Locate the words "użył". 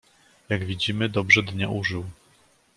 1.69-2.05